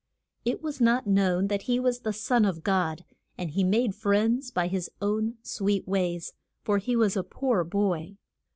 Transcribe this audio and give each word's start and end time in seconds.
It 0.45 0.63
was 0.63 0.81
not 0.81 1.05
known 1.05 1.45
that 1.49 1.61
he 1.69 1.79
was 1.79 1.99
the 1.99 2.11
Son 2.11 2.43
of 2.43 2.63
God, 2.63 3.05
and 3.37 3.51
he 3.51 3.63
made 3.63 3.93
friends 3.93 4.49
by 4.49 4.67
his 4.67 4.89
own 4.99 5.37
sweet 5.43 5.87
ways, 5.87 6.33
for 6.63 6.79
he 6.79 6.95
was 6.95 7.15
a 7.15 7.21
poor 7.23 7.63
boy. 7.63 8.17